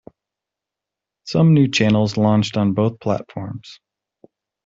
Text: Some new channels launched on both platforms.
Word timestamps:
Some 1.25 1.53
new 1.53 1.67
channels 1.67 2.17
launched 2.17 2.57
on 2.57 2.73
both 2.73 2.99
platforms. 2.99 3.79